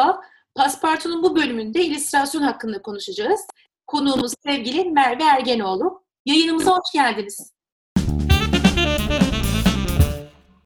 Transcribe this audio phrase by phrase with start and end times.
[0.00, 0.20] Merhaba,
[0.54, 3.40] Paspartu'nun bu bölümünde illüstrasyon hakkında konuşacağız.
[3.86, 6.04] Konuğumuz sevgili Merve Ergenoğlu.
[6.26, 7.52] Yayınımıza hoş geldiniz.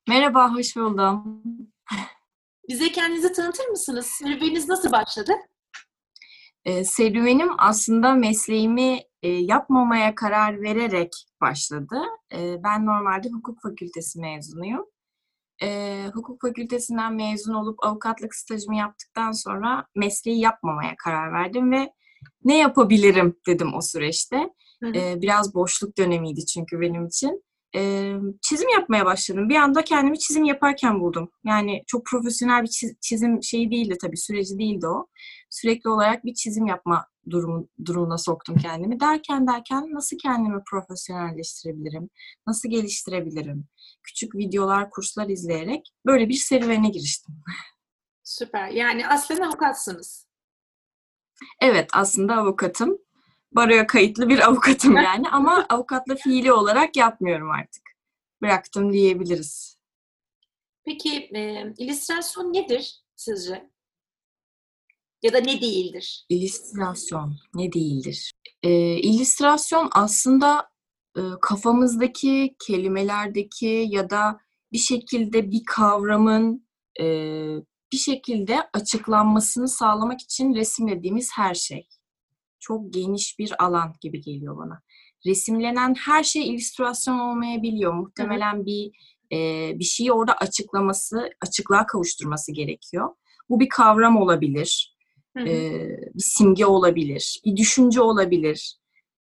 [0.08, 1.42] Merhaba, hoş buldum.
[2.68, 4.06] Bize kendinizi tanıtır mısınız?
[4.06, 5.32] Serüveniniz nasıl başladı?
[6.64, 12.02] Ee, serüvenim aslında mesleğimi e, yapmamaya karar vererek başladı.
[12.32, 14.86] E, ben normalde hukuk fakültesi mezunuyum.
[15.62, 21.92] E, hukuk fakültesinden mezun olup avukatlık stajımı yaptıktan sonra mesleği yapmamaya karar verdim ve
[22.44, 24.50] ne yapabilirim dedim o süreçte.
[24.98, 27.44] E, biraz boşluk dönemiydi çünkü benim için.
[27.76, 29.48] E, çizim yapmaya başladım.
[29.48, 31.30] Bir anda kendimi çizim yaparken buldum.
[31.44, 35.06] Yani çok profesyonel bir çiz- çizim şeyi değildi tabii, süreci değildi o.
[35.54, 39.00] Sürekli olarak bir çizim yapma durumu, durumuna soktum kendimi.
[39.00, 42.10] Derken derken nasıl kendimi profesyonelleştirebilirim?
[42.46, 43.68] Nasıl geliştirebilirim?
[44.02, 47.34] Küçük videolar, kurslar izleyerek böyle bir serüvene giriştim.
[48.22, 48.68] Süper.
[48.68, 50.26] Yani aslında avukatsınız.
[51.60, 52.98] Evet, aslında avukatım.
[53.52, 57.82] Baroya kayıtlı bir avukatım yani ama avukatla fiili olarak yapmıyorum artık.
[58.42, 59.78] Bıraktım diyebiliriz.
[60.84, 63.73] Peki e, illüstrasyon nedir sizce?
[65.24, 66.26] Ya da ne değildir?
[66.28, 68.32] İllüstrasyon ne değildir?
[68.62, 70.68] Ee, illüstrasyon aslında
[71.16, 74.40] e, kafamızdaki kelimelerdeki ya da
[74.72, 76.66] bir şekilde bir kavramın
[77.00, 77.04] e,
[77.92, 81.88] bir şekilde açıklanmasını sağlamak için resimlediğimiz her şey.
[82.60, 84.82] Çok geniş bir alan gibi geliyor bana.
[85.26, 87.92] Resimlenen her şey illüstrasyon olmayabiliyor.
[87.92, 88.90] Muhtemelen bir
[89.32, 93.08] e, bir şeyi orada açıklaması, açıklığa kavuşturması gerekiyor.
[93.48, 94.93] Bu bir kavram olabilir
[95.36, 95.48] Hı hı.
[95.48, 98.78] e, bir simge olabilir, bir düşünce olabilir.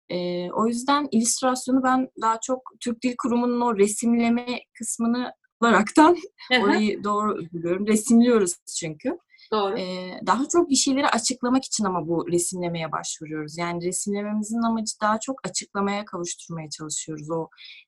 [0.09, 6.17] E, o yüzden illüstrasyonu ben daha çok Türk Dil Kurumu'nun o resimleme kısmını olaraktan
[6.61, 7.87] orayı doğru biliyorum.
[7.87, 9.17] Resimliyoruz çünkü.
[9.51, 9.79] Doğru.
[9.79, 13.57] E, daha çok bir şeyleri açıklamak için ama bu resimlemeye başvuruyoruz.
[13.57, 17.31] Yani resimlememizin amacı daha çok açıklamaya kavuşturmaya çalışıyoruz.
[17.31, 17.47] O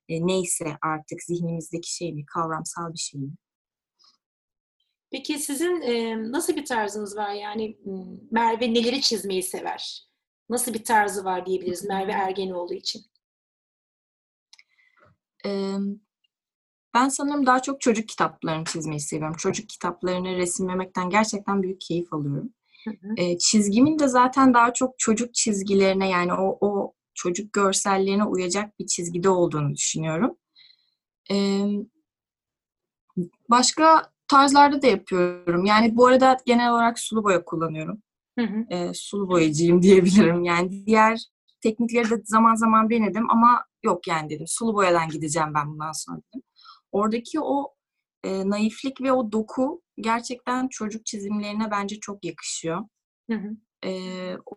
[0.10, 3.30] e, neyse artık zihnimizdeki şey mi, kavramsal bir şey mi?
[5.12, 7.32] Peki sizin e, nasıl bir tarzınız var?
[7.32, 7.78] Yani
[8.32, 10.08] Merve neleri çizmeyi sever?
[10.50, 13.02] Nasıl bir tarzı var diyebiliriz Merve Ergenoğlu için?
[15.46, 15.76] Ee,
[16.94, 19.36] Ben sanırım daha çok çocuk kitaplarını çizmeyi seviyorum.
[19.38, 22.54] Çocuk kitaplarını resimlemekten gerçekten büyük keyif alıyorum.
[22.84, 23.14] Hı hı.
[23.18, 28.88] Ee, çizgimin de zaten daha çok çocuk çizgilerine yani o, o çocuk görsellerine uyacak bir
[28.88, 30.38] çizgide olduğunu düşünüyorum.
[31.32, 31.66] Ee,
[33.50, 35.66] başka tarzlarda da yapıyorum.
[35.66, 38.02] Yani bu arada genel olarak sulu boya kullanıyorum.
[38.40, 38.66] Hı hı.
[38.70, 40.44] Ee, sulu boyacıyım diyebilirim.
[40.44, 41.20] Yani diğer
[41.62, 44.46] teknikleri de zaman zaman denedim ama yok yani dedim.
[44.48, 46.44] Sulu boyadan gideceğim ben bundan sonra dedim.
[46.92, 47.74] Oradaki o
[48.24, 52.82] e, naiflik ve o doku gerçekten çocuk çizimlerine bence çok yakışıyor.
[53.32, 53.50] Hı hı.
[53.88, 53.92] E,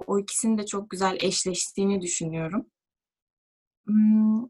[0.07, 2.67] o ikisinin de çok güzel eşleştiğini düşünüyorum.
[3.87, 4.49] Hmm,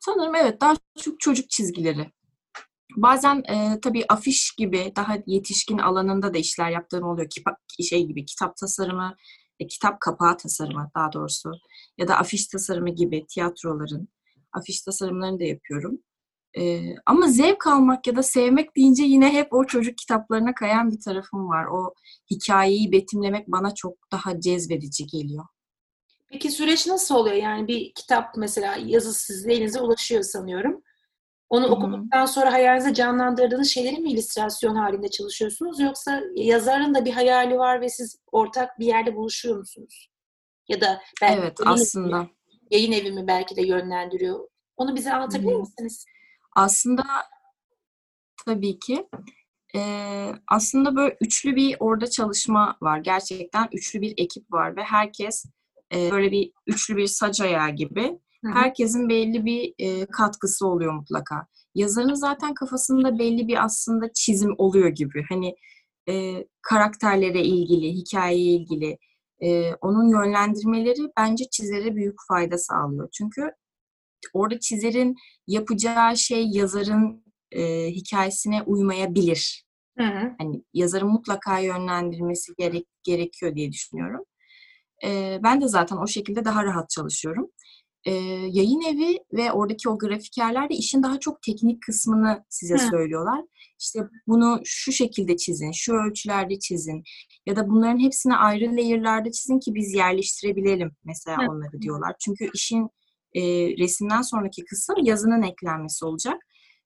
[0.00, 2.12] sanırım evet daha çok çocuk çizgileri.
[2.96, 7.30] Bazen e, tabii afiş gibi daha yetişkin alanında da işler yaptığım oluyor.
[7.30, 7.56] Kitap,
[7.88, 9.16] şey gibi kitap tasarımı,
[9.60, 11.52] e, kitap kapağı tasarımı daha doğrusu
[11.98, 14.08] ya da afiş tasarımı gibi tiyatroların
[14.52, 15.98] afiş tasarımlarını da yapıyorum.
[16.58, 21.00] Ee, ama zevk almak ya da sevmek deyince yine hep o çocuk kitaplarına kayan bir
[21.00, 21.66] tarafım var.
[21.66, 21.94] O
[22.30, 25.44] hikayeyi betimlemek bana çok daha cezbedici geliyor.
[26.28, 27.36] Peki süreç nasıl oluyor?
[27.36, 30.82] Yani bir kitap mesela yazı sizin elinize ulaşıyor sanıyorum.
[31.50, 31.72] Onu Hı hı.
[31.72, 35.80] okuduktan sonra hayalinizde canlandırdığınız şeyleri mi illüstrasyon halinde çalışıyorsunuz?
[35.80, 40.08] Yoksa yazarın da bir hayali var ve siz ortak bir yerde buluşuyor musunuz?
[40.68, 42.28] Ya da belki Evet yayın evi- aslında
[42.70, 44.48] yayın evi mi belki de yönlendiriyor.
[44.76, 45.58] Onu bize anlatabilir Hı.
[45.58, 46.04] misiniz?
[46.56, 47.02] aslında
[48.46, 49.08] tabii ki
[49.74, 52.98] ee, aslında böyle üçlü bir orada çalışma var.
[52.98, 55.44] Gerçekten üçlü bir ekip var ve herkes
[55.94, 58.18] e, böyle bir üçlü bir saç ayağı gibi.
[58.44, 61.46] Herkesin belli bir e, katkısı oluyor mutlaka.
[61.74, 65.24] Yazarın zaten kafasında belli bir aslında çizim oluyor gibi.
[65.28, 65.54] Hani
[66.08, 68.98] e, karakterlere ilgili, hikayeye ilgili
[69.42, 73.08] e, onun yönlendirmeleri bence çizere büyük fayda sağlıyor.
[73.12, 73.50] Çünkü
[74.32, 75.16] orada çizerin
[75.46, 79.64] yapacağı şey yazarın e, hikayesine uymayabilir.
[79.98, 80.34] Hı hı.
[80.38, 84.24] Hani yazarın mutlaka yönlendirmesi gerek, gerekiyor diye düşünüyorum.
[85.04, 87.50] E, ben de zaten o şekilde daha rahat çalışıyorum.
[88.04, 88.12] E,
[88.50, 92.78] yayın evi ve oradaki o grafikerler de işin daha çok teknik kısmını size Hı.
[92.90, 93.44] söylüyorlar.
[93.80, 97.02] İşte bunu şu şekilde çizin, şu ölçülerde çizin
[97.46, 101.50] ya da bunların hepsini ayrı layer'larda çizin ki biz yerleştirebilelim mesela Hı.
[101.50, 102.14] onları diyorlar.
[102.24, 102.88] Çünkü işin
[103.34, 103.42] e,
[103.78, 106.42] resimden sonraki kısım yazının eklenmesi olacak.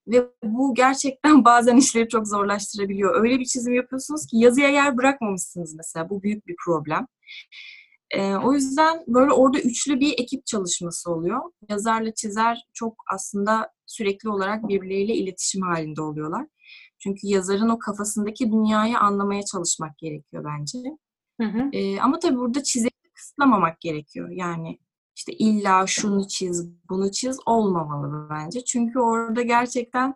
[0.06, 3.22] Ve bu gerçekten bazen işleri çok zorlaştırabiliyor.
[3.22, 6.10] Öyle bir çizim yapıyorsunuz ki yazıya yer bırakmamışsınız mesela.
[6.10, 7.06] Bu büyük bir problem.
[8.12, 11.40] Ee, o yüzden böyle orada üçlü bir ekip çalışması oluyor.
[11.68, 16.46] Yazarla çizer çok aslında sürekli olarak birbirleriyle iletişim halinde oluyorlar.
[16.98, 20.78] Çünkü yazarın o kafasındaki dünyayı anlamaya çalışmak gerekiyor bence.
[21.40, 21.68] Hı hı.
[21.72, 24.30] Ee, ama tabii burada çizeri kısıtlamamak gerekiyor.
[24.30, 24.78] Yani
[25.16, 28.64] işte illa şunu çiz, bunu çiz olmamalı bence.
[28.64, 30.14] Çünkü orada gerçekten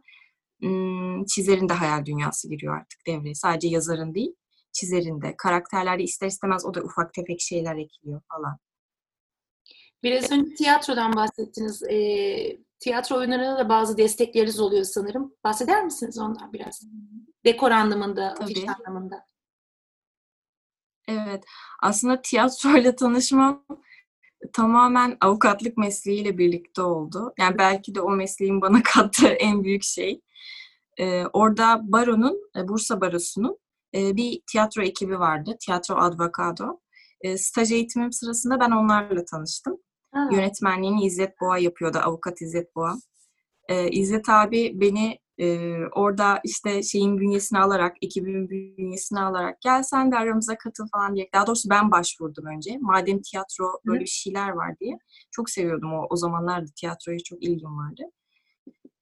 [1.29, 3.35] çizerin de hayal dünyası giriyor artık devreye.
[3.35, 4.35] Sadece yazarın değil,
[4.77, 5.35] çizerin de.
[5.39, 8.59] Karakterlerde ister istemez o da ufak tefek şeyler ekliyor falan.
[10.03, 11.83] Biraz önce tiyatrodan bahsettiniz.
[11.83, 15.35] E, tiyatro oyunlarına da bazı destekleriniz oluyor sanırım.
[15.45, 16.83] Bahseder misiniz ondan biraz?
[17.45, 19.25] Dekor anlamında, afiş anlamında.
[21.09, 21.45] Evet.
[21.83, 23.67] Aslında tiyatroyla tanışmam
[24.53, 27.35] tamamen avukatlık mesleğiyle birlikte oldu.
[27.39, 30.21] Yani belki de o mesleğin bana kattığı en büyük şey.
[30.99, 33.59] Ee, orada Baro'nun, e, Bursa Barosu'nun
[33.97, 35.57] e, bir tiyatro ekibi vardı.
[35.61, 36.81] Tiyatro Advocado.
[37.21, 39.77] E, staj eğitimim sırasında ben onlarla tanıştım.
[40.13, 40.29] Ha.
[40.33, 42.97] Yönetmenliğini İzzet Boğa yapıyordu, avukat İzzet Boğa.
[43.69, 50.13] E, İzzet abi beni e, orada işte şeyin bünyesini alarak, ekibin bünyesini alarak gel sen
[50.13, 51.29] de aramıza katıl falan diye.
[51.35, 52.79] Daha doğrusu ben başvurdum önce.
[52.81, 54.99] Madem tiyatro böyle bir şeyler var diye.
[55.31, 58.03] Çok seviyordum o, o zamanlarda tiyatroya çok ilgim vardı.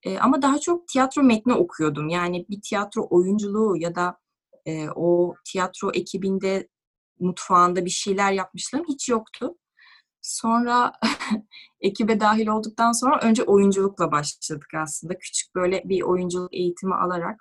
[0.02, 2.08] E, ama daha çok tiyatro metni okuyordum.
[2.08, 4.19] Yani bir tiyatro oyunculuğu ya da
[4.66, 6.69] e, o tiyatro ekibinde
[7.20, 9.55] mutfağında bir şeyler yapmışlarım hiç yoktu.
[10.22, 10.93] Sonra
[11.81, 15.19] ekibe dahil olduktan sonra önce oyunculukla başladık aslında.
[15.19, 17.40] Küçük böyle bir oyunculuk eğitimi alarak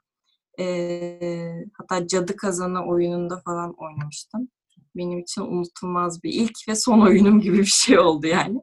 [0.60, 4.48] e, hatta Cadı Kazanı oyununda falan oynamıştım.
[4.96, 8.62] Benim için unutulmaz bir ilk ve son oyunum gibi bir şey oldu yani.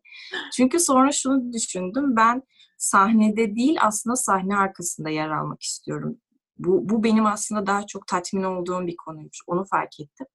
[0.56, 2.16] Çünkü sonra şunu düşündüm.
[2.16, 2.42] Ben
[2.78, 6.18] sahnede değil aslında sahne arkasında yer almak istiyorum.
[6.64, 9.38] Bu, bu benim aslında daha çok tatmin olduğum bir konuymuş.
[9.46, 10.26] Onu fark ettim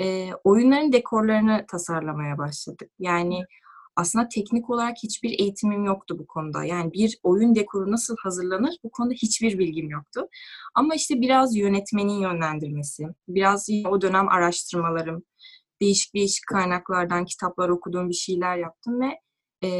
[0.00, 2.90] e, oyunların dekorlarını tasarlamaya başladık.
[2.98, 3.44] Yani
[3.96, 6.64] aslında teknik olarak hiçbir eğitimim yoktu bu konuda.
[6.64, 10.28] Yani bir oyun dekoru nasıl hazırlanır bu konuda hiçbir bilgim yoktu.
[10.74, 15.22] Ama işte biraz yönetmenin yönlendirmesi, biraz o dönem araştırmalarım,
[15.80, 19.20] değişik değişik kaynaklardan kitaplar okuduğum bir şeyler yaptım ve
[19.64, 19.70] e,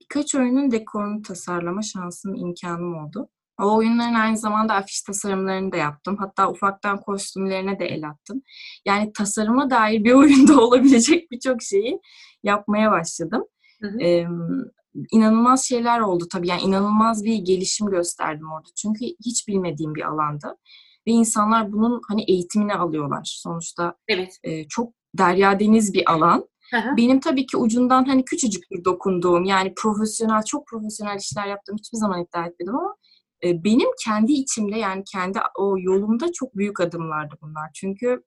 [0.00, 3.28] birkaç oyunun dekorunu tasarlama şansım, imkanım oldu.
[3.62, 6.16] O oyunların aynı zamanda afiş tasarımlarını da yaptım.
[6.16, 8.42] Hatta ufaktan kostümlerine de el attım.
[8.86, 12.00] Yani tasarıma dair bir oyunda olabilecek birçok şeyi
[12.42, 13.44] yapmaya başladım.
[13.82, 14.00] Hı hı.
[14.00, 14.26] Ee,
[15.12, 16.48] inanılmaz şeyler oldu tabii.
[16.48, 18.68] Yani inanılmaz bir gelişim gösterdim orada.
[18.76, 20.56] Çünkü hiç bilmediğim bir alanda.
[21.06, 23.38] Ve insanlar bunun hani eğitimini alıyorlar.
[23.42, 24.38] Sonuçta evet.
[24.44, 26.48] e, çok derya deniz bir alan.
[26.70, 31.76] Hı Benim tabii ki ucundan hani küçücük bir dokunduğum yani profesyonel, çok profesyonel işler yaptığım
[31.76, 32.96] hiçbir zaman iddia etmedim ama
[33.64, 37.70] benim kendi içimde yani kendi o yolumda çok büyük adımlardı bunlar.
[37.74, 38.22] Çünkü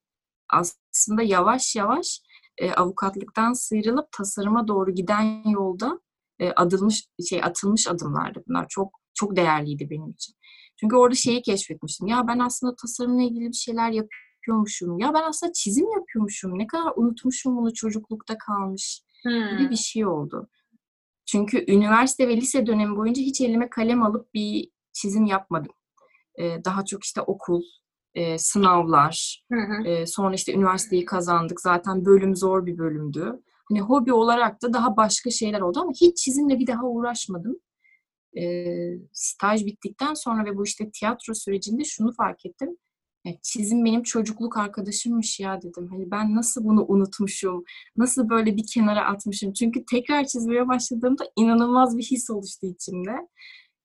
[0.49, 2.21] aslında yavaş yavaş
[2.75, 5.99] avukatlıktan sıyrılıp tasarıma doğru giden yolda
[6.55, 8.65] adılmış şey atılmış adımlardı bunlar.
[8.69, 10.35] Çok çok değerliydi benim için.
[10.79, 12.07] Çünkü orada şeyi keşfetmiştim.
[12.07, 14.99] Ya ben aslında tasarımla ilgili bir şeyler yapıyormuşum.
[14.99, 16.59] Ya ben aslında çizim yapıyormuşum.
[16.59, 19.57] Ne kadar unutmuşum bunu çocuklukta kalmış hmm.
[19.57, 20.49] gibi bir şey oldu.
[21.25, 25.71] Çünkü üniversite ve lise dönemi boyunca hiç elime kalem alıp bir çizim yapmadım.
[26.35, 27.61] E, daha çok işte okul,
[28.13, 29.87] e, sınavlar, hı hı.
[29.87, 31.61] E, sonra işte üniversiteyi kazandık.
[31.61, 33.41] Zaten bölüm zor bir bölümdü.
[33.69, 37.55] Hani hobi olarak da daha başka şeyler oldu ama hiç çizimle bir daha uğraşmadım.
[38.37, 38.65] E,
[39.13, 42.77] staj bittikten sonra ve bu işte tiyatro sürecinde şunu fark ettim.
[43.25, 45.87] Ya, çizim benim çocukluk arkadaşımmış ya dedim.
[45.91, 47.63] Hani ben nasıl bunu unutmuşum?
[47.97, 49.53] Nasıl böyle bir kenara atmışım?
[49.53, 53.27] Çünkü tekrar çizmeye başladığımda inanılmaz bir his oluştu içimde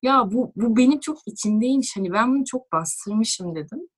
[0.05, 1.97] ya bu, bu benim çok içimdeymiş.
[1.97, 3.89] Hani ben bunu çok bastırmışım dedim.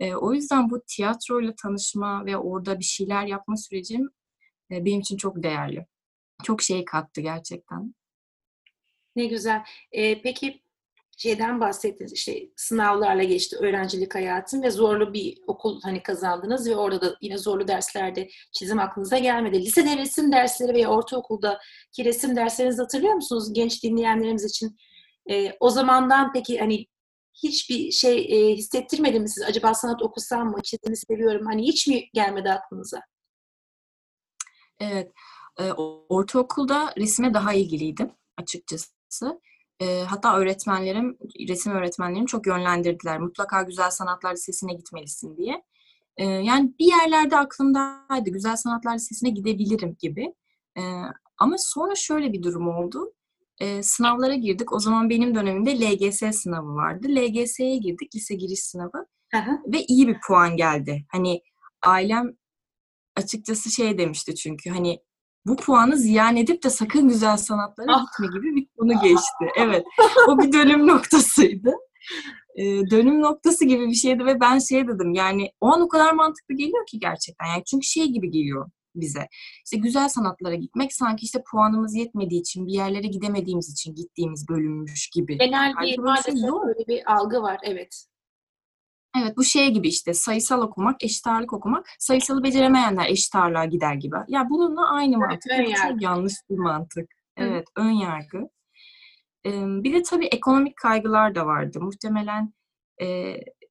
[0.00, 4.10] E, o yüzden bu tiyatroyla tanışma ve orada bir şeyler yapma sürecim
[4.70, 5.86] e, benim için çok değerli.
[6.44, 7.94] Çok şey kattı gerçekten.
[9.16, 9.62] Ne güzel.
[9.92, 10.62] E, peki
[11.16, 17.00] şeyden bahsettiniz işte sınavlarla geçti öğrencilik hayatın ve zorlu bir okul hani kazandınız ve orada
[17.00, 19.58] da yine zorlu derslerde çizim aklınıza gelmedi.
[19.58, 23.52] Lisede resim dersleri veya ortaokuldaki resim derslerinizi hatırlıyor musunuz?
[23.52, 24.76] Genç dinleyenlerimiz için
[25.30, 26.86] e, o zamandan peki hani
[27.42, 29.44] hiçbir şey e, hissettirmedi mi siz?
[29.44, 30.62] Acaba sanat okusam mı?
[30.62, 31.46] Çizimi seviyorum.
[31.46, 33.00] Hani hiç mi gelmedi aklınıza?
[34.80, 35.12] Evet.
[35.60, 35.72] E,
[36.08, 39.40] ortaokulda resime daha ilgiliydim açıkçası.
[39.80, 41.18] E, hatta öğretmenlerim,
[41.48, 43.18] resim öğretmenlerim çok yönlendirdiler.
[43.18, 45.62] Mutlaka Güzel Sanatlar Lisesi'ne gitmelisin diye.
[46.16, 48.30] E, yani bir yerlerde aklımdaydı.
[48.30, 50.34] Güzel Sanatlar Lisesi'ne gidebilirim gibi.
[50.78, 50.82] E,
[51.38, 53.12] ama sonra şöyle bir durum oldu.
[53.60, 54.72] E, sınavlara girdik.
[54.72, 57.08] O zaman benim dönemimde LGS sınavı vardı.
[57.08, 59.06] LGS'ye girdik, lise giriş sınavı.
[59.34, 59.72] Hı.
[59.72, 61.04] Ve iyi bir puan geldi.
[61.12, 61.42] Hani
[61.86, 62.32] ailem
[63.16, 64.98] açıkçası şey demişti çünkü hani
[65.46, 68.00] bu puanı ziyan edip de sakın güzel sanatlara Ah.
[68.02, 69.44] gitme gibi bir konu geçti.
[69.58, 69.84] Evet.
[70.28, 71.70] O bir dönüm noktasıydı.
[72.56, 76.12] Ee, dönüm noktası gibi bir şeydi ve ben şey dedim yani o an o kadar
[76.12, 77.46] mantıklı geliyor ki gerçekten.
[77.46, 78.70] Yani çünkü şey gibi geliyor
[79.00, 79.28] bize.
[79.64, 85.10] İşte güzel sanatlara gitmek sanki işte puanımız yetmediği için bir yerlere gidemediğimiz için gittiğimiz bölümmüş
[85.10, 85.38] gibi.
[85.38, 86.64] Genel bir şey maalesef yok.
[86.66, 87.58] böyle bir algı var.
[87.62, 88.04] Evet.
[89.18, 93.94] Evet bu şey gibi işte sayısal okumak, eşit ağırlık okumak, sayısalı beceremeyenler eşit ağırlığa gider
[93.94, 94.16] gibi.
[94.28, 95.52] Ya bununla aynı Evet, mantık.
[95.58, 95.88] Bu yargı.
[95.92, 97.10] çok yanlış bir mantık.
[97.38, 97.44] Hı.
[97.44, 98.48] Evet, ön yargı.
[99.46, 99.50] Ee,
[99.84, 101.80] Bir de tabii ekonomik kaygılar da vardı.
[101.80, 102.52] Muhtemelen
[103.02, 103.06] e,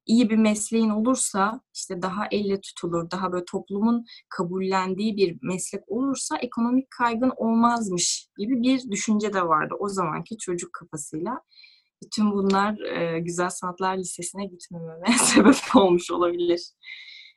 [0.08, 6.38] iyi bir mesleğin olursa işte daha elle tutulur, daha böyle toplumun kabullendiği bir meslek olursa
[6.38, 11.40] ekonomik kaygın olmazmış gibi bir düşünce de vardı o zamanki çocuk kafasıyla.
[12.02, 16.72] Bütün bunlar e, Güzel Sanatlar Lisesi'ne gitmememe sebep olmuş olabilir.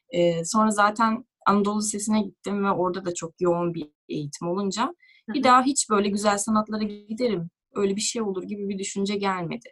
[0.10, 4.94] E, sonra zaten Anadolu Lisesi'ne gittim ve orada da çok yoğun bir eğitim olunca
[5.34, 9.70] bir daha hiç böyle güzel sanatlara giderim, öyle bir şey olur gibi bir düşünce gelmedi.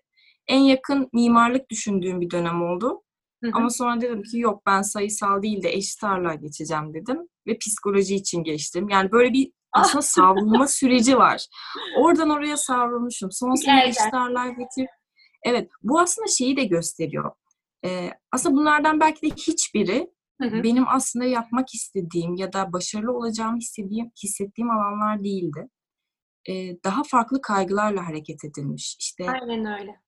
[0.49, 3.01] En yakın mimarlık düşündüğüm bir dönem oldu.
[3.43, 3.51] Hı hı.
[3.53, 7.17] Ama sonra dedim ki yok ben sayısal değil de eşit ağırlığa geçeceğim dedim.
[7.47, 8.89] Ve psikoloji için geçtim.
[8.89, 9.81] Yani böyle bir Ah!
[9.81, 11.47] aslında savrulma süreci var.
[11.97, 13.31] Oradan oraya savrulmuşum.
[13.31, 14.89] Son sene eşit ağırlığa getirip
[15.43, 17.31] Evet bu aslında şeyi de gösteriyor.
[17.85, 20.63] Ee, aslında bunlardan belki de hiçbiri Hı hı.
[20.63, 25.69] benim aslında yapmak istediğim ya da başarılı olacağımı hissettiğim, hissettiğim alanlar değildi.
[26.49, 28.97] Ee, daha farklı kaygılarla hareket edilmiş.
[28.99, 29.99] İşte Aynen öyle.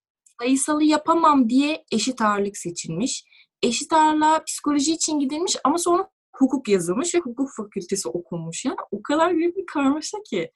[0.41, 3.25] Sayısalı yapamam diye eşit ağırlık seçilmiş.
[3.63, 8.65] Eşit ağırlığa psikoloji için gidilmiş ama sonra hukuk yazılmış ve hukuk fakültesi okunmuş.
[8.65, 10.51] Yani o kadar büyük bir karmaşa ki.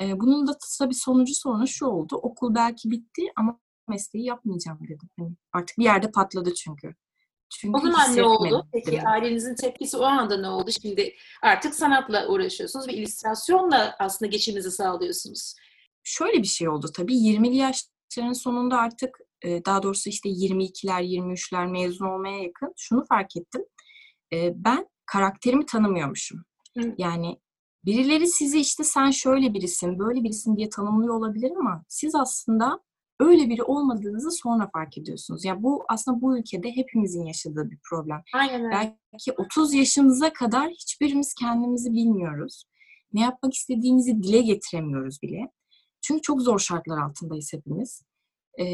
[0.00, 2.16] Ee, bunun da tabii sonucu sonra şu oldu.
[2.16, 5.08] Okul belki bitti ama mesleği yapmayacağım dedim.
[5.18, 6.94] Hani artık bir yerde patladı çünkü.
[7.52, 8.68] Çünkü O zaman ne oldu?
[8.72, 10.70] Peki ailenizin tepkisi o anda ne oldu?
[10.82, 15.54] Şimdi artık sanatla uğraşıyorsunuz ve illüstrasyonla aslında geçiminizi sağlıyorsunuz.
[16.02, 17.56] şöyle bir şey oldu tabii 20'li
[18.10, 23.62] yaşların sonunda artık e, daha doğrusu işte 22'ler 23'ler mezun olmaya yakın şunu fark ettim.
[24.32, 26.44] E, Ben karakterimi tanımıyormuşum.
[26.78, 26.94] Hı.
[26.98, 27.38] Yani
[27.84, 32.80] birileri sizi işte sen şöyle birisin, böyle birisin diye tanımlıyor olabilir ama siz aslında
[33.20, 35.44] öyle biri olmadığınızı sonra fark ediyorsunuz.
[35.44, 38.22] Yani bu aslında bu ülkede hepimizin yaşadığı bir problem.
[38.34, 38.96] Aynen öyle.
[39.12, 42.64] Belki 30 yaşımıza kadar hiçbirimiz kendimizi bilmiyoruz.
[43.12, 45.50] Ne yapmak istediğimizi dile getiremiyoruz bile.
[46.10, 48.02] Çünkü çok zor şartlar altındayız hepimiz.
[48.58, 48.64] Ee,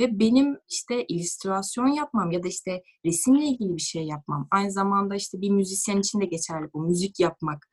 [0.00, 4.48] ve benim işte illüstrasyon yapmam ya da işte resimle ilgili bir şey yapmam.
[4.50, 6.80] Aynı zamanda işte bir müzisyen için de geçerli bu.
[6.80, 7.66] Müzik yapmak.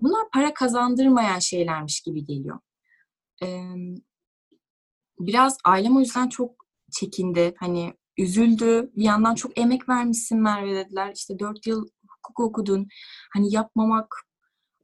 [0.00, 2.58] Bunlar para kazandırmayan şeylermiş gibi geliyor.
[3.42, 3.62] Ee,
[5.20, 7.54] biraz ailem o yüzden çok çekindi.
[7.58, 8.90] Hani üzüldü.
[8.96, 11.12] Bir yandan çok emek vermişsin Merve dediler.
[11.14, 12.88] İşte dört yıl hukuk okudun.
[13.34, 14.14] Hani yapmamak.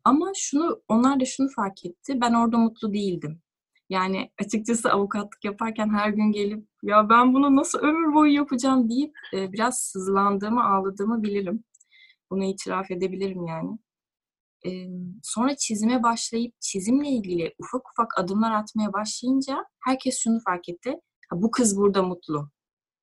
[0.05, 2.21] Ama şunu, onlar da şunu fark etti.
[2.21, 3.44] Ben orada mutlu değildim.
[3.91, 9.15] Yani açıkçası avukatlık yaparken her gün gelip ya ben bunu nasıl ömür boyu yapacağım deyip
[9.35, 11.65] e, biraz sızlandığımı, ağladığımı bilirim.
[12.31, 13.79] Bunu itiraf edebilirim yani.
[14.67, 14.71] E,
[15.23, 20.97] sonra çizime başlayıp çizimle ilgili ufak ufak adımlar atmaya başlayınca herkes şunu fark etti.
[21.31, 22.51] Ha, bu kız burada mutlu.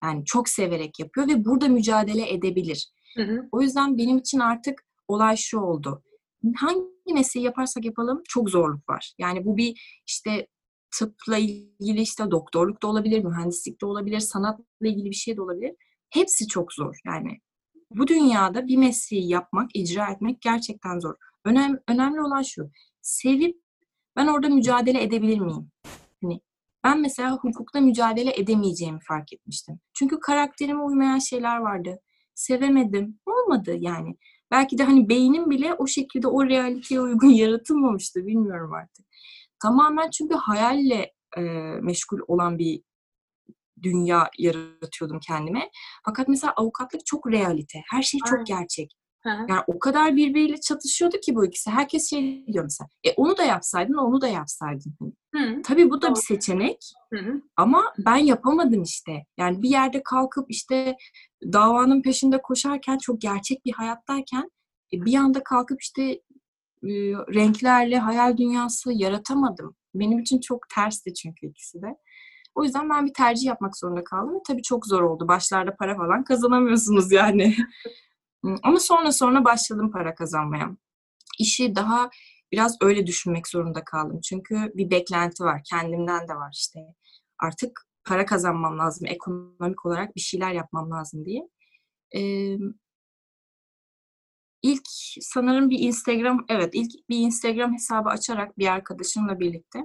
[0.03, 2.91] Yani çok severek yapıyor ve burada mücadele edebilir.
[3.17, 3.49] Hı hı.
[3.51, 6.03] O yüzden benim için artık olay şu oldu.
[6.55, 9.13] Hangi mesleği yaparsak yapalım çok zorluk var.
[9.17, 10.47] Yani bu bir işte
[10.97, 15.75] tıpla ilgili işte doktorluk da olabilir, mühendislik de olabilir, sanatla ilgili bir şey de olabilir.
[16.09, 16.99] Hepsi çok zor.
[17.05, 17.39] Yani
[17.91, 21.15] bu dünyada bir mesleği yapmak, icra etmek gerçekten zor.
[21.45, 22.69] Önem, önemli olan şu.
[23.01, 23.61] Sevip
[24.15, 25.71] ben orada mücadele edebilir miyim?
[26.21, 26.41] Hani
[26.83, 29.79] ben mesela hukukta mücadele edemeyeceğimi fark etmiştim.
[29.93, 31.99] Çünkü karakterime uymayan şeyler vardı.
[32.35, 33.19] Sevemedim.
[33.25, 34.15] Olmadı yani.
[34.51, 38.27] Belki de hani beynim bile o şekilde o realiteye uygun yaratılmamıştı.
[38.27, 39.05] Bilmiyorum artık.
[39.61, 41.41] Tamamen çünkü hayalle e,
[41.81, 42.81] meşgul olan bir
[43.83, 45.69] dünya yaratıyordum kendime.
[46.05, 47.81] Fakat mesela avukatlık çok realite.
[47.91, 48.45] Her şey çok Aynen.
[48.45, 48.97] gerçek.
[49.25, 51.69] Yani o kadar birbiriyle çatışıyordu ki bu ikisi.
[51.69, 52.87] Herkes şey diyor mesela.
[53.03, 54.95] E onu da yapsaydın, onu da yapsaydın.
[54.99, 55.11] Hani
[55.55, 56.15] Hı Tabii bu da Doğru.
[56.15, 56.93] bir seçenek.
[57.13, 57.41] hı.
[57.57, 59.25] Ama ben yapamadım işte.
[59.37, 60.97] Yani bir yerde kalkıp işte
[61.43, 64.51] davanın peşinde koşarken çok gerçek bir hayattayken
[64.93, 66.21] e, bir anda kalkıp işte
[67.33, 69.75] renklerle hayal dünyası yaratamadım.
[69.95, 71.95] Benim için çok tersti çünkü ikisi de.
[72.55, 75.27] O yüzden ben bir tercih yapmak zorunda kaldım ve tabii çok zor oldu.
[75.27, 77.55] Başlarda para falan kazanamıyorsunuz yani.
[78.63, 80.77] Ama sonra sonra başladım para kazanmaya.
[81.39, 82.09] İşi daha
[82.51, 84.19] biraz öyle düşünmek zorunda kaldım.
[84.21, 85.61] Çünkü bir beklenti var.
[85.69, 86.79] Kendimden de var işte.
[87.39, 89.07] Artık para kazanmam lazım.
[89.07, 91.47] Ekonomik olarak bir şeyler yapmam lazım diye.
[92.15, 92.57] Ee,
[94.61, 94.87] ilk
[95.21, 99.79] sanırım bir Instagram, evet ilk bir Instagram hesabı açarak bir arkadaşımla birlikte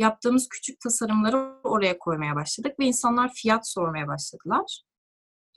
[0.00, 4.82] yaptığımız küçük tasarımları oraya koymaya başladık ve insanlar fiyat sormaya başladılar.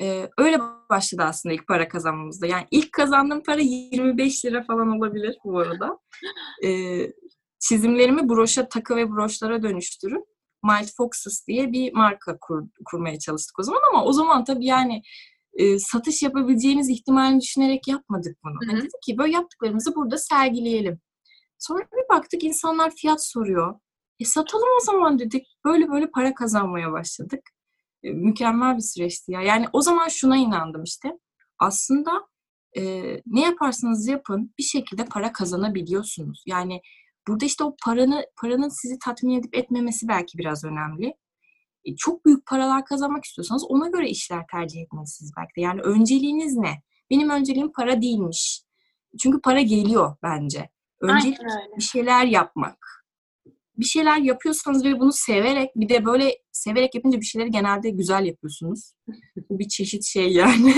[0.02, 2.48] Ee, öyle başladı aslında ilk para kazanmamızda.
[2.48, 6.00] Yani ilk kazandığım para 25 lira falan olabilir bu arada.
[6.66, 7.12] Ee,
[7.60, 10.24] çizimlerimi broşa, takı ve broşlara dönüştürüp
[10.64, 15.02] Mild Foxes diye bir marka kur, kurmaya çalıştık o zaman ama o zaman tabii yani
[15.54, 18.54] e, satış yapabileceğimiz ihtimalini düşünerek yapmadık bunu.
[18.68, 21.00] Hani dedik ki böyle yaptıklarımızı burada sergileyelim.
[21.60, 23.80] Sonra bir baktık insanlar fiyat soruyor.
[24.20, 25.48] E satalım o zaman dedik.
[25.66, 27.42] Böyle böyle para kazanmaya başladık.
[28.04, 29.42] E, mükemmel bir süreçti ya.
[29.42, 31.10] Yani o zaman şuna inandım işte.
[31.60, 32.28] Aslında
[32.78, 32.82] e,
[33.26, 36.44] ne yaparsanız yapın bir şekilde para kazanabiliyorsunuz.
[36.48, 36.82] Yani
[37.28, 41.14] burada işte o paranı paranın sizi tatmin edip etmemesi belki biraz önemli.
[41.86, 45.62] E, çok büyük paralar kazanmak istiyorsanız ona göre işler tercih etmelisiniz belki de.
[45.62, 46.82] Yani önceliğiniz ne?
[47.12, 48.64] Benim önceliğim para değilmiş.
[49.22, 50.70] Çünkü para geliyor bence.
[51.02, 51.38] Öncelik
[51.78, 52.78] bir şeyler yapmak.
[53.78, 58.26] Bir şeyler yapıyorsanız ve bunu severek bir de böyle severek yapınca bir şeyleri genelde güzel
[58.26, 58.94] yapıyorsunuz.
[59.50, 60.74] Bu bir çeşit şey yani.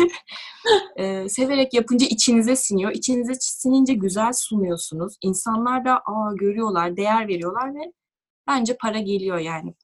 [0.97, 2.91] ee, severek yapınca içinize siniyor.
[2.91, 5.17] İçinize sinince güzel sunuyorsunuz.
[5.21, 7.93] İnsanlar da aa görüyorlar, değer veriyorlar ve
[8.47, 9.75] bence para geliyor yani.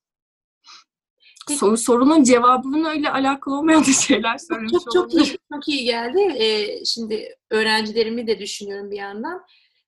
[1.50, 6.20] Soru, sorunun cevabının öyle alakalı olmayan da şeyler söylemiş çok, çok iyi, çok iyi geldi.
[6.20, 9.46] Ee, şimdi öğrencilerimi de düşünüyorum bir yandan.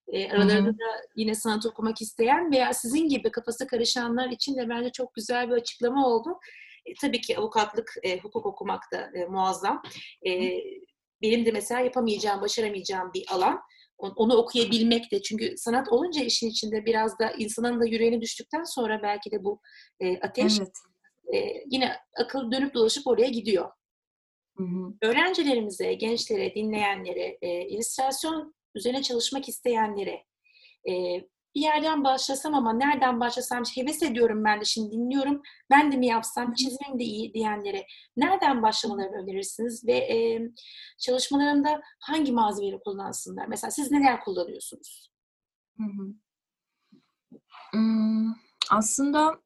[0.07, 0.77] Ee, aralarında Hı-hı.
[0.77, 5.49] da yine sanat okumak isteyen veya sizin gibi kafası karışanlar için de bence çok güzel
[5.49, 6.29] bir açıklama oldu.
[6.85, 9.81] E, tabii ki avukatlık, e, hukuk okumak da e, muazzam.
[10.27, 10.59] E,
[11.21, 13.59] benim de mesela yapamayacağım, başaramayacağım bir alan.
[13.97, 18.99] Onu okuyabilmek de çünkü sanat olunca işin içinde biraz da insanın da yüreğine düştükten sonra
[19.03, 19.59] belki de bu
[19.99, 20.77] e, ateş evet
[21.33, 23.71] e, yine akıl dönüp dolaşıp oraya gidiyor.
[24.57, 24.93] Hı hı.
[25.01, 30.25] Öğrencilerimize, gençlere, dinleyenlere, e, illüstrasyon üzerine çalışmak isteyenlere
[30.89, 30.93] e,
[31.55, 35.41] bir yerden başlasam ama nereden başlasam heves ediyorum ben de şimdi dinliyorum.
[35.69, 37.85] Ben de mi yapsam çizimim de iyi diyenlere
[38.17, 40.41] nereden başlamalarını önerirsiniz ve e,
[40.99, 43.47] çalışmalarında hangi malzemeleri kullansınlar?
[43.47, 45.11] Mesela siz neler kullanıyorsunuz?
[45.77, 46.13] Hı hı.
[47.71, 48.33] Hmm,
[48.71, 49.41] aslında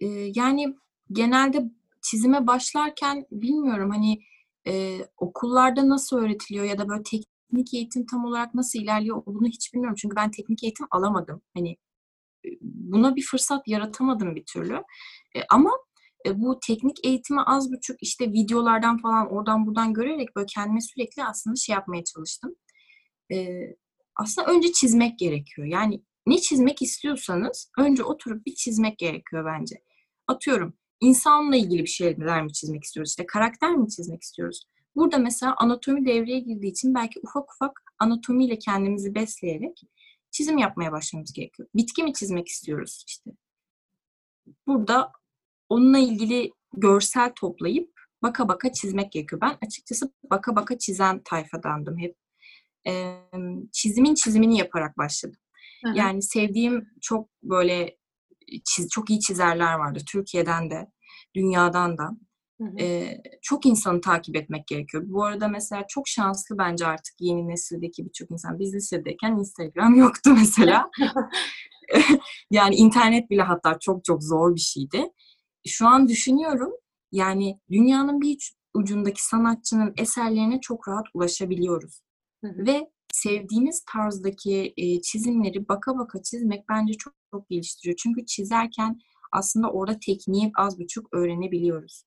[0.00, 0.76] e, yani
[1.12, 1.64] genelde
[2.02, 4.20] çizime başlarken bilmiyorum hani
[4.66, 9.74] e, okullarda nasıl öğretiliyor ya da böyle teknik eğitim tam olarak nasıl ilerliyor bunu hiç
[9.74, 9.96] bilmiyorum.
[10.00, 11.42] Çünkü ben teknik eğitim alamadım.
[11.54, 11.76] Hani
[12.60, 14.74] buna bir fırsat yaratamadım bir türlü.
[15.36, 15.70] E, ama
[16.26, 21.24] e, bu teknik eğitimi az buçuk işte videolardan falan oradan buradan görerek böyle kendime sürekli
[21.24, 22.54] aslında şey yapmaya çalıştım.
[23.32, 23.48] E,
[24.16, 25.66] aslında önce çizmek gerekiyor.
[25.66, 29.76] Yani ne çizmek istiyorsanız önce oturup bir çizmek gerekiyor bence
[30.28, 33.10] atıyorum insanla ilgili bir şeyler mi çizmek istiyoruz?
[33.10, 34.64] İşte karakter mi çizmek istiyoruz?
[34.96, 39.82] Burada mesela anatomi devreye girdiği için belki ufak ufak anatomiyle kendimizi besleyerek
[40.30, 41.68] çizim yapmaya başlamamız gerekiyor.
[41.74, 43.30] Bitki mi çizmek istiyoruz işte?
[44.66, 45.12] Burada
[45.68, 49.40] onunla ilgili görsel toplayıp baka baka çizmek gerekiyor.
[49.40, 52.16] Ben açıkçası baka baka çizen tayfadandım hep.
[52.86, 53.18] Ee,
[53.72, 55.40] çizimin çizimini yaparak başladım.
[55.84, 55.96] Hı hı.
[55.96, 57.97] Yani sevdiğim çok böyle
[58.64, 59.98] çiz, çok iyi çizerler vardı.
[60.12, 60.86] Türkiye'den de,
[61.34, 62.10] dünyadan da.
[62.60, 62.78] Hı hı.
[62.80, 65.02] Ee, çok insanı takip etmek gerekiyor.
[65.06, 68.58] Bu arada mesela çok şanslı bence artık yeni nesildeki birçok insan.
[68.58, 70.90] Biz lisedeyken Instagram yoktu mesela.
[72.50, 75.04] yani internet bile hatta çok çok zor bir şeydi.
[75.66, 76.72] Şu an düşünüyorum
[77.12, 82.00] yani dünyanın bir ucundaki sanatçının eserlerine çok rahat ulaşabiliyoruz.
[82.44, 82.66] Hı hı.
[82.66, 82.90] Ve
[83.22, 87.96] sevdiğimiz tarzdaki çizimleri baka baka çizmek bence çok çok geliştiriyor.
[87.96, 88.98] Çünkü çizerken
[89.32, 92.04] aslında orada tekniği az buçuk öğrenebiliyoruz.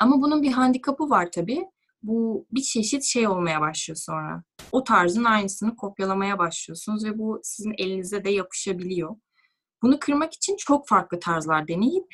[0.00, 1.64] Ama bunun bir handikapı var tabii.
[2.02, 4.42] Bu bir çeşit şey olmaya başlıyor sonra.
[4.72, 9.16] O tarzın aynısını kopyalamaya başlıyorsunuz ve bu sizin elinize de yapışabiliyor.
[9.82, 12.06] Bunu kırmak için çok farklı tarzlar deneyip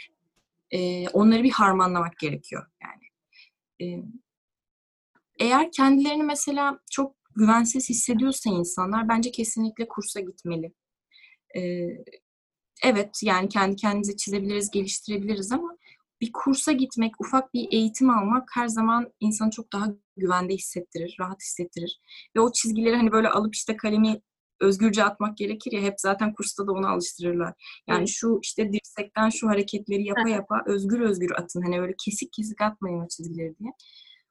[1.12, 4.12] onları bir harmanlamak gerekiyor yani.
[5.38, 10.72] Eğer kendilerini mesela çok güvensiz hissediyorsa insanlar bence kesinlikle kursa gitmeli.
[11.56, 11.88] Ee,
[12.84, 15.78] evet yani kendi kendimize çizebiliriz, geliştirebiliriz ama
[16.20, 21.42] bir kursa gitmek, ufak bir eğitim almak her zaman insanı çok daha güvende hissettirir, rahat
[21.42, 22.00] hissettirir.
[22.36, 24.20] Ve o çizgileri hani böyle alıp işte kalemi
[24.60, 27.54] özgürce atmak gerekir ya hep zaten kursta da onu alıştırırlar.
[27.88, 28.08] Yani evet.
[28.08, 31.62] şu işte dirsekten şu hareketleri yapa yapa özgür özgür atın.
[31.62, 33.72] Hani öyle kesik kesik atmayın o çizgileri diye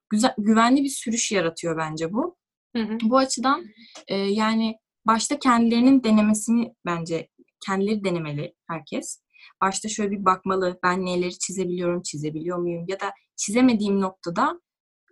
[0.09, 2.37] güzel, güvenli bir sürüş yaratıyor bence bu.
[2.75, 2.97] Hı hı.
[3.03, 3.65] Bu açıdan
[4.07, 7.27] e, yani başta kendilerinin denemesini bence
[7.65, 9.21] kendileri denemeli herkes.
[9.61, 10.79] Başta şöyle bir bakmalı.
[10.83, 12.85] Ben neleri çizebiliyorum, çizebiliyor muyum?
[12.87, 14.61] Ya da çizemediğim noktada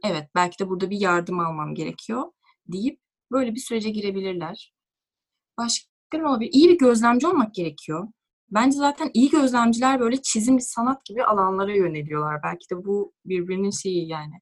[0.04, 2.24] evet belki de burada bir yardım almam gerekiyor
[2.68, 3.00] deyip
[3.32, 4.74] böyle bir sürece girebilirler.
[5.58, 6.52] Başka ne olabilir?
[6.54, 8.08] İyi bir gözlemci olmak gerekiyor.
[8.50, 12.44] Bence zaten iyi gözlemciler böyle çizim, sanat gibi alanlara yöneliyorlar.
[12.44, 14.34] Belki de bu birbirinin şeyi yani.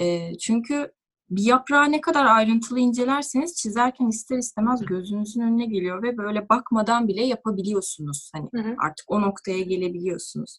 [0.00, 0.92] E, çünkü
[1.30, 7.08] bir yaprağı ne kadar ayrıntılı incelerseniz çizerken ister istemez gözünüzün önüne geliyor ve böyle bakmadan
[7.08, 8.30] bile yapabiliyorsunuz.
[8.34, 8.74] Hani Hı hı.
[8.78, 10.58] artık o noktaya gelebiliyorsunuz.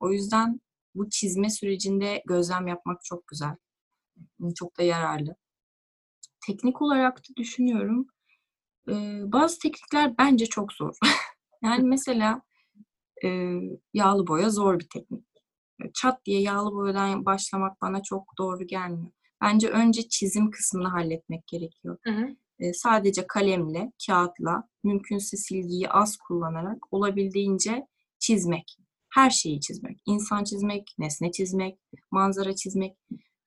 [0.00, 0.60] O yüzden
[0.94, 3.56] bu çizme sürecinde gözlem yapmak çok güzel.
[4.54, 5.36] Çok da yararlı.
[6.46, 8.06] Teknik olarak da düşünüyorum.
[8.88, 10.96] Ee, bazı teknikler bence çok zor.
[11.62, 12.42] yani mesela
[13.24, 13.28] e,
[13.94, 15.27] yağlı boya zor bir teknik.
[15.94, 19.12] Çat diye yağlı boyadan başlamak bana çok doğru gelmiyor.
[19.42, 21.98] Bence önce çizim kısmını halletmek gerekiyor.
[22.04, 22.36] Hı hı.
[22.58, 27.86] E, sadece kalemle, kağıtla, mümkünse silgiyi az kullanarak olabildiğince
[28.18, 28.76] çizmek.
[29.14, 30.00] Her şeyi çizmek.
[30.06, 31.78] İnsan çizmek, nesne çizmek,
[32.10, 32.96] manzara çizmek.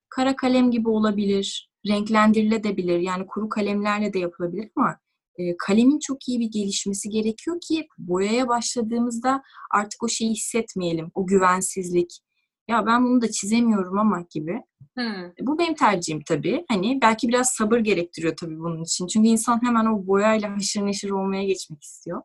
[0.10, 3.00] Kara kalem gibi olabilir, renklendirilebilir.
[3.00, 5.00] Yani kuru kalemlerle de yapılabilir ama
[5.42, 11.12] e, kalemin çok iyi bir gelişmesi gerekiyor ki boyaya başladığımızda artık o şeyi hissetmeyelim.
[11.16, 12.20] O güvensizlik.
[12.68, 14.62] Ya ben bunu da çizemiyorum ama gibi.
[14.98, 15.34] Hı.
[15.42, 16.66] Bu benim tercihim tabii.
[16.70, 19.08] Hani belki biraz sabır gerektiriyor tabii bunun için.
[19.08, 22.22] Çünkü insan hemen o boyayla haşır neşir olmaya geçmek istiyor.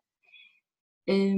[1.09, 1.35] Ee,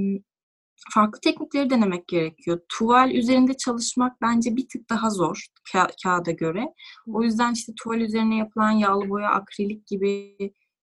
[0.93, 2.59] farklı teknikleri denemek gerekiyor.
[2.69, 6.73] Tuval üzerinde çalışmak bence bir tık daha zor ka- kağıda göre.
[7.07, 10.35] O yüzden işte tuval üzerine yapılan yağlı boya, akrilik gibi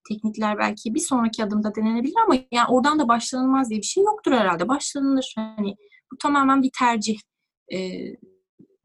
[0.09, 4.31] teknikler belki bir sonraki adımda denenebilir ama yani oradan da başlanılmaz diye bir şey yoktur
[4.31, 4.67] herhalde.
[4.67, 5.33] Başlanılır.
[5.35, 5.75] Hani
[6.11, 7.19] bu tamamen bir tercih.
[7.73, 8.15] Ee,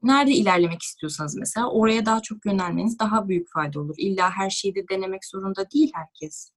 [0.03, 3.95] nerede ilerlemek istiyorsanız mesela oraya daha çok yönelmeniz daha büyük fayda olur.
[3.97, 6.51] İlla her şeyi de denemek zorunda değil herkes.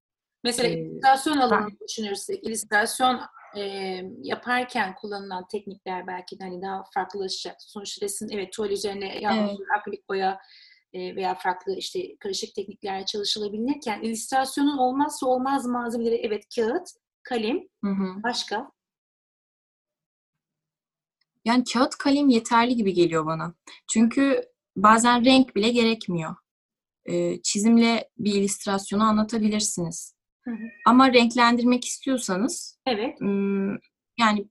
[0.45, 3.21] Mesela Ee, illüstrasyon alanını düşünürsek, illüstrasyon
[3.57, 3.61] e,
[4.23, 7.57] yaparken kullanılan teknikler belki de hani daha farklılaşacak.
[7.59, 9.59] Sonuçta resim, evet tuval üzerine yağlı Evet.
[9.79, 10.39] akrilik boya
[10.99, 16.89] veya farklı işte karışık tekniklerle çalışılabilirken illüstrasyonun olmazsa olmaz malzemeleri evet kağıt,
[17.23, 18.23] kalem, Hı hı.
[18.23, 18.73] başka.
[21.45, 23.55] Yani kağıt kalem yeterli gibi geliyor bana.
[23.93, 24.43] Çünkü
[24.77, 26.37] bazen renk bile gerekmiyor.
[27.07, 30.15] Ee, çizimle bir illüstrasyonu anlatabilirsiniz.
[30.45, 30.65] Hı hı.
[30.87, 33.19] Ama renklendirmek istiyorsanız Evet.
[34.19, 34.49] yani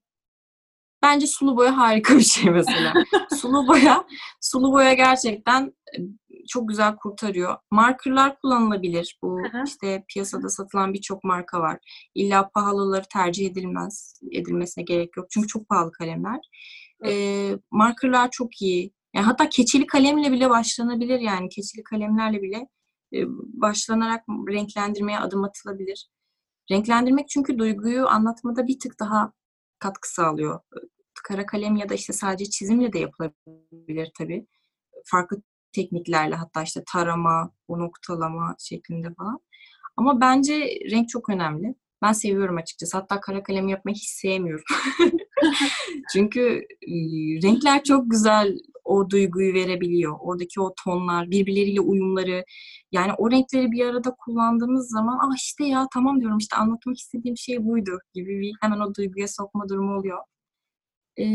[1.01, 2.93] bence sulu boya harika bir şey mesela.
[3.35, 4.07] sulu boya
[4.41, 5.99] sulu boya gerçekten e,
[6.47, 7.57] çok güzel kurtarıyor.
[7.71, 9.19] Markerlar kullanılabilir.
[9.23, 9.63] Bu Hı hı.
[9.65, 11.79] işte piyasada satılan birçok marka var.
[12.15, 15.27] İlla pahalıları tercih edilmez, edilmesine gerek yok.
[15.29, 16.39] Çünkü çok pahalı kalemler.
[17.05, 18.93] Ee, markerlar çok iyi.
[19.15, 21.49] Yani hatta keçeli kalemle bile başlanabilir yani.
[21.49, 22.67] Keçeli kalemlerle bile
[23.53, 26.09] başlanarak renklendirmeye adım atılabilir.
[26.71, 29.33] Renklendirmek çünkü duyguyu anlatmada bir tık daha
[29.79, 30.59] katkı sağlıyor.
[31.23, 34.47] Kara kalem ya da işte sadece çizimle de yapılabilir tabii.
[35.05, 35.41] Farklı
[35.75, 39.39] tekniklerle hatta işte tarama, o noktalama şeklinde falan.
[39.97, 40.53] Ama bence
[40.91, 41.75] renk çok önemli.
[42.01, 42.97] Ben seviyorum açıkçası.
[42.97, 44.63] Hatta kara kalem yapmayı hiç sevmiyorum.
[46.13, 46.67] Çünkü
[47.43, 50.17] renkler çok güzel o duyguyu verebiliyor.
[50.21, 52.45] Oradaki o tonlar, birbirleriyle uyumları.
[52.91, 57.37] Yani o renkleri bir arada kullandığımız zaman ah işte ya tamam diyorum işte anlatmak istediğim
[57.37, 60.19] şey buydu gibi bir hemen o duyguya sokma durumu oluyor.
[61.19, 61.25] Ee,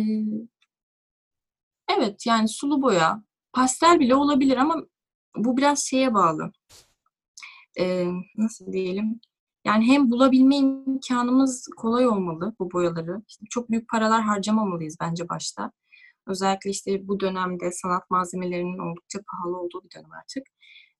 [1.98, 3.22] evet yani sulu boya,
[3.53, 4.77] pastel bile olabilir ama
[5.37, 6.53] bu biraz şeye bağlı.
[7.79, 9.21] Ee, nasıl diyelim?
[9.65, 13.23] Yani hem bulabilme imkanımız kolay olmalı bu boyaları.
[13.29, 15.73] İşte çok büyük paralar harcamamalıyız bence başta.
[16.27, 20.43] Özellikle işte bu dönemde sanat malzemelerinin oldukça pahalı olduğu bir dönem artık.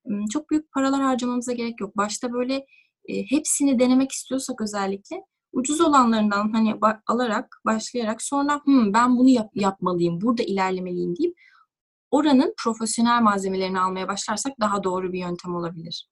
[0.05, 1.97] Hmm, Çok büyük paralar harcamamıza gerek yok.
[1.97, 2.65] Başta böyle
[3.05, 5.15] e, hepsini denemek istiyorsak özellikle
[5.53, 6.75] ucuz olanlarından hani
[7.07, 11.35] alarak, başlayarak sonra "Hmm, ben bunu yap- yapmalıyım, burada ilerlemeliyim deyip
[12.11, 16.09] oranın profesyonel malzemelerini almaya başlarsak daha doğru bir yöntem olabilir.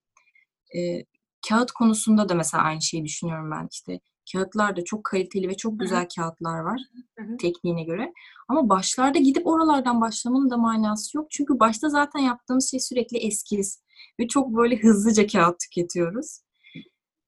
[0.75, 1.03] Ee,
[1.49, 3.67] kağıt konusunda da mesela aynı şeyi düşünüyorum ben.
[3.71, 3.99] İşte
[4.33, 6.81] kağıtlar da çok kaliteli ve çok güzel kağıtlar var
[7.17, 7.38] Hı hı.
[7.38, 8.13] tekniğine göre.
[8.47, 11.27] Ama başlarda gidip oralardan başlamanın da manası yok.
[11.31, 13.83] Çünkü başta zaten yaptığımız şey sürekli eskiz.
[14.19, 16.39] Ve çok böyle hızlıca kağıt tüketiyoruz.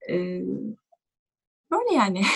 [0.09, 0.41] Ee,
[1.71, 2.21] böyle yani.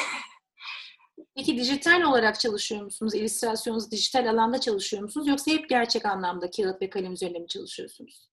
[1.36, 3.16] Peki dijital olarak çalışıyor musunuz?
[3.16, 5.28] İllüstrasyonunuzu dijital alanda çalışıyor musunuz?
[5.28, 8.30] Yoksa hep gerçek anlamda kağıt ve kalem üzerinde mi çalışıyorsunuz?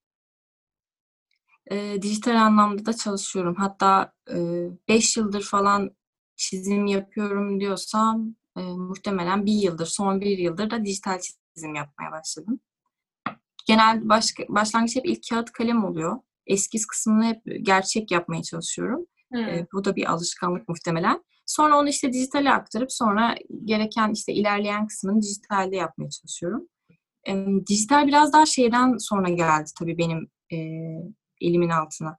[1.70, 3.54] Ee, dijital anlamda da çalışıyorum.
[3.54, 4.12] Hatta
[4.88, 5.90] 5 yıldır falan
[6.36, 12.60] çizim yapıyorum diyorsam e, muhtemelen bir yıldır, son bir yıldır da dijital çizim yapmaya başladım.
[13.66, 16.18] Genel baş, başlangıç hep ilk kağıt kalem oluyor.
[16.46, 19.06] eskiz kısmını hep gerçek yapmaya çalışıyorum.
[19.32, 19.40] Hmm.
[19.40, 21.24] E, bu da bir alışkanlık muhtemelen.
[21.46, 26.68] Sonra onu işte dijitale aktarıp sonra gereken işte ilerleyen kısmını dijitalde yapmaya çalışıyorum.
[27.28, 30.56] E, dijital biraz daha şeyden sonra geldi tabii benim e,
[31.40, 32.16] elimin altına.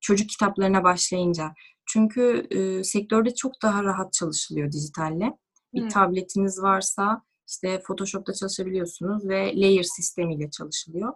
[0.00, 1.54] Çocuk kitaplarına başlayınca.
[1.86, 5.32] Çünkü e, sektörde çok daha rahat çalışılıyor dijitalle.
[5.74, 5.88] Bir Hmm.
[5.88, 11.12] tabletiniz varsa işte Photoshop'ta çalışabiliyorsunuz ve layer sistemiyle çalışılıyor.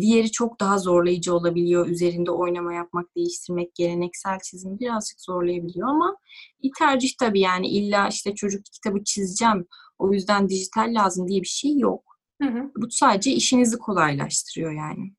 [0.00, 1.88] Diğeri çok daha zorlayıcı olabiliyor.
[1.88, 6.16] Üzerinde oynama yapmak, değiştirmek, geleneksel çizim birazcık zorlayabiliyor ama
[6.62, 9.66] bir tercih tabii yani illa işte çocuk kitabı çizeceğim
[9.98, 12.18] o yüzden dijital lazım diye bir şey yok.
[12.42, 12.72] Hı hı.
[12.76, 15.12] Bu sadece işinizi kolaylaştırıyor yani.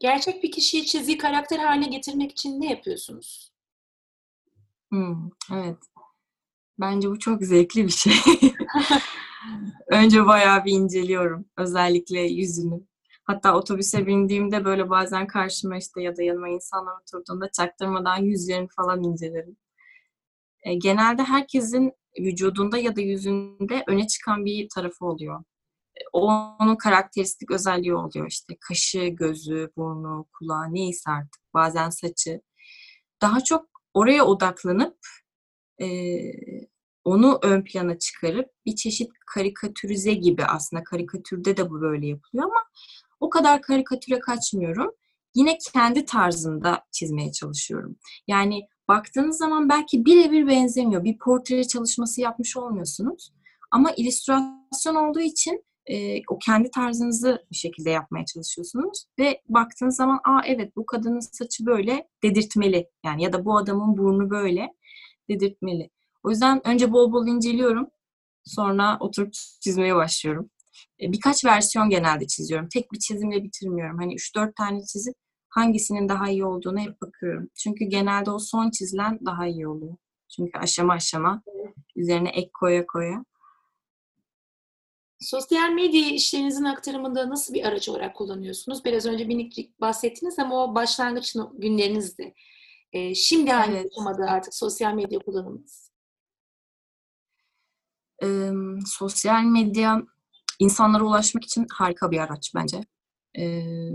[0.00, 3.52] Gerçek bir kişiyi çizgi karakter haline getirmek için ne yapıyorsunuz?
[4.90, 5.78] Hmm, evet.
[6.80, 8.12] Bence bu çok zevkli bir şey.
[9.90, 11.44] Önce bayağı bir inceliyorum.
[11.56, 12.80] Özellikle yüzünü.
[13.24, 19.02] Hatta otobüse bindiğimde böyle bazen karşıma işte ya da yanıma insanlar oturduğunda çaktırmadan yüzlerini falan
[19.02, 19.56] incelerim.
[20.62, 25.44] E, genelde herkesin vücudunda ya da yüzünde öne çıkan bir tarafı oluyor.
[25.96, 32.40] E, onun karakteristik özelliği oluyor işte kaşı, gözü, burnu, kulağı neyse artık bazen saçı.
[33.22, 34.98] Daha çok oraya odaklanıp
[35.82, 35.86] e,
[37.04, 42.62] onu ön plana çıkarıp bir çeşit karikatürize gibi aslında karikatürde de bu böyle yapılıyor ama
[43.22, 44.90] o kadar karikatüre kaçmıyorum.
[45.34, 47.96] Yine kendi tarzımda çizmeye çalışıyorum.
[48.28, 51.04] Yani baktığınız zaman belki birebir benzemiyor.
[51.04, 53.32] Bir portre çalışması yapmış olmuyorsunuz.
[53.70, 59.04] Ama illüstrasyon olduğu için e, o kendi tarzınızı bir şekilde yapmaya çalışıyorsunuz.
[59.18, 62.88] Ve baktığınız zaman aa evet bu kadının saçı böyle dedirtmeli.
[63.04, 64.74] Yani ya da bu adamın burnu böyle
[65.30, 65.90] dedirtmeli.
[66.22, 67.86] O yüzden önce bol bol inceliyorum.
[68.44, 70.50] Sonra oturup çizmeye başlıyorum.
[71.00, 72.68] E, Birkaç versiyon genelde çiziyorum.
[72.68, 73.98] Tek bir çizimle bitirmiyorum.
[73.98, 75.14] Hani 3-4 tane çizip
[75.48, 77.48] hangisinin daha iyi olduğunu hep bakıyorum.
[77.54, 79.96] Çünkü genelde o son çizilen daha iyi oluyor.
[80.36, 81.42] Çünkü aşama aşama
[81.96, 83.24] üzerine ek koya koya.
[85.20, 88.84] Sosyal medya işlerinizin aktarımında nasıl bir araç olarak kullanıyorsunuz?
[88.84, 92.34] Biraz önce minik bahsettiniz ama o başlangıç günlerinizde.
[92.92, 93.92] Ee, şimdi hangi Evet.
[93.92, 95.92] aşamada artık sosyal medya kullanımınız?
[98.22, 98.50] Ee,
[98.86, 100.02] sosyal medya
[100.62, 102.80] insanlara ulaşmak için harika bir araç bence.
[103.38, 103.90] Ee,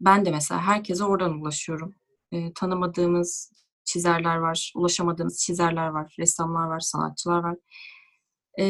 [0.00, 1.94] ben de mesela herkese oradan ulaşıyorum.
[2.32, 3.52] Ee, tanımadığımız
[3.84, 7.56] çizerler var, ulaşamadığımız çizerler var, ressamlar var, sanatçılar var.
[8.58, 8.64] Ee,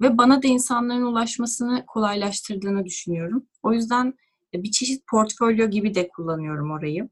[0.00, 3.46] ve bana da insanların ulaşmasını kolaylaştırdığını düşünüyorum.
[3.62, 4.14] O yüzden
[4.54, 7.08] bir çeşit portfolyo gibi de kullanıyorum orayı.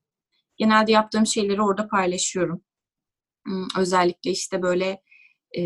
[0.56, 2.62] Genelde yaptığım şeyleri orada paylaşıyorum.
[3.78, 5.02] Özellikle işte böyle
[5.58, 5.62] e,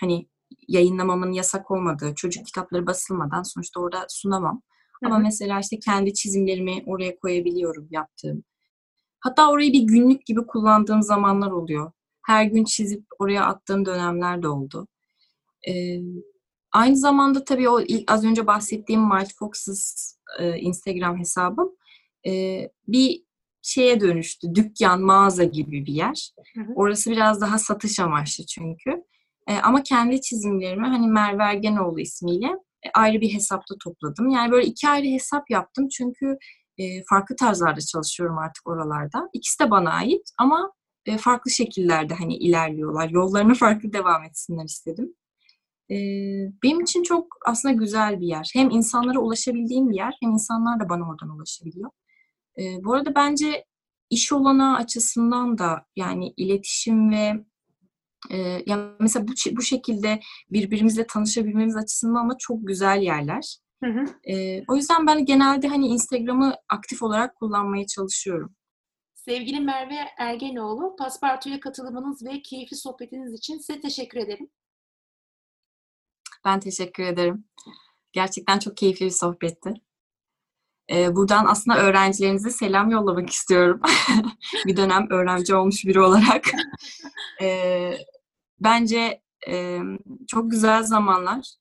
[0.00, 0.29] hani
[0.70, 4.62] yayınlamamın yasak olmadığı, çocuk kitapları basılmadan sonuçta orada sunamam.
[5.04, 5.22] Ama Hı hı.
[5.22, 8.44] mesela işte kendi çizimlerimi oraya koyabiliyorum yaptığım.
[9.20, 11.92] Hatta orayı bir günlük gibi kullandığım zamanlar oluyor.
[12.26, 14.88] Her gün çizip oraya attığım dönemler de oldu.
[15.68, 16.00] Ee,
[16.72, 21.76] aynı zamanda tabii o ilk az önce bahsettiğim Mild Foxes e, Instagram hesabım
[22.26, 23.22] e, bir
[23.62, 24.54] şeye dönüştü.
[24.54, 26.30] Dükkan, mağaza gibi bir yer.
[26.54, 26.72] Hı hı.
[26.74, 29.04] Orası biraz daha satış amaçlı çünkü.
[29.50, 32.46] E, ama kendi çizimlerimi hani Merve Ergenoğlu ismiyle
[32.86, 34.28] e, ayrı bir hesapta topladım.
[34.30, 36.38] Yani böyle iki ayrı hesap yaptım çünkü
[36.78, 39.28] e, farklı tarzlarda çalışıyorum artık oralarda.
[39.32, 40.72] İkisi de bana ait ama
[41.06, 43.08] e, farklı şekillerde hani ilerliyorlar.
[43.08, 45.14] Yollarını farklı devam etsinler istedim.
[45.90, 45.96] E,
[46.62, 48.50] benim için çok aslında güzel bir yer.
[48.54, 51.90] Hem insanlara ulaşabildiğim bir yer hem insanlar da bana oradan ulaşabiliyor.
[52.58, 53.64] E, bu arada bence
[54.10, 57.44] iş olanağı açısından da yani iletişim ve
[58.30, 63.56] e, ya mesela bu, bu şekilde birbirimizle tanışabilmemiz açısından da çok güzel yerler.
[63.84, 64.30] Hı hı.
[64.32, 68.54] E, o yüzden ben genelde hani Instagram'ı aktif olarak kullanmaya çalışıyorum.
[69.14, 74.50] Sevgili Merve Ergenoğlu, Paspartu'ya katılımınız ve keyifli sohbetiniz için size teşekkür ederim.
[76.44, 77.44] Ben teşekkür ederim.
[78.12, 79.74] Gerçekten çok keyifli bir sohbetti.
[80.92, 83.80] Ee, buradan aslında öğrencilerinize selam yollamak istiyorum.
[84.66, 86.44] bir dönem öğrenci olmuş biri olarak.
[87.42, 87.92] Ee,
[88.60, 89.78] bence e,
[90.28, 91.54] çok güzel zamanlar.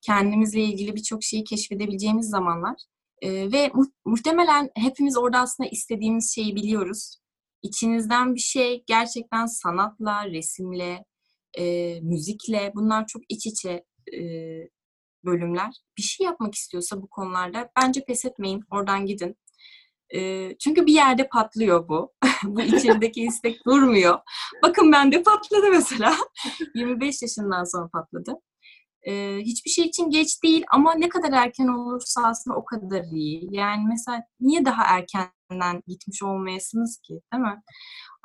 [0.00, 2.76] Kendimizle ilgili birçok şeyi keşfedebileceğimiz zamanlar.
[3.22, 7.16] Ee, ve mu- muhtemelen hepimiz orada aslında istediğimiz şeyi biliyoruz.
[7.62, 11.04] İçinizden bir şey gerçekten sanatla, resimle,
[11.58, 14.22] e, müzikle bunlar çok iç içe e,
[15.28, 15.74] bölümler.
[15.98, 18.64] Bir şey yapmak istiyorsa bu konularda bence pes etmeyin.
[18.70, 19.36] Oradan gidin.
[20.14, 22.12] E, çünkü bir yerde patlıyor bu.
[22.44, 24.18] bu içerideki istek durmuyor.
[24.62, 26.14] Bakın bende patladı mesela.
[26.74, 28.32] 25 yaşından sonra patladı.
[29.08, 33.48] E, hiçbir şey için geç değil ama ne kadar erken olursa aslında o kadar iyi.
[33.50, 37.62] Yani mesela niye daha erken erkenden gitmiş olmayasınız ki, değil mi?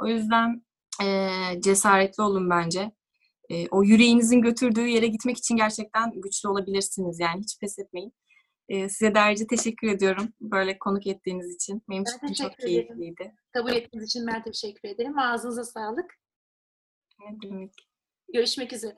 [0.02, 0.63] O yüzden
[1.04, 2.92] e, cesaretli olun bence.
[3.54, 7.20] E, o yüreğinizin götürdüğü yere gitmek için gerçekten güçlü olabilirsiniz.
[7.20, 8.13] Yani hiç pes etmeyin.
[8.70, 11.84] E, size de ayrıca teşekkür ediyorum böyle konuk ettiğiniz için.
[11.89, 12.88] Benim Ben için çok ederim.
[12.88, 13.36] keyifliydi.
[13.54, 15.20] Kabul ettiğiniz için ben teşekkür ederim.
[15.20, 16.20] Ağzınıza sağlık.
[17.20, 17.74] Ne demek.
[18.34, 18.96] Görüşmek üzere.